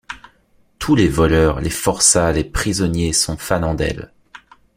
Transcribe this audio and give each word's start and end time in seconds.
Tous 0.79 0.95
les 0.95 1.07
voleurs, 1.07 1.61
les 1.61 1.69
forçats, 1.69 2.31
les 2.31 2.43
prisonniers 2.43 3.13
sont 3.13 3.37
fanandels. 3.37 4.11